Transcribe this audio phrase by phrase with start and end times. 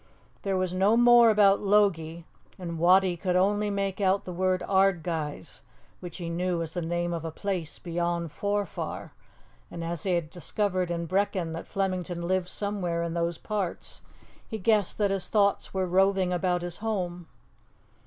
[0.41, 2.25] There was no more about Logie,
[2.57, 5.61] and Wattie could only make out the word 'Ardguys,'
[5.99, 9.11] which he knew as the name of a place beyond Forfar;
[9.69, 14.01] and as he had discovered in Brechin that Flemington lived somewhere in those parts,
[14.47, 17.27] he guessed that his thoughts were roving about his home.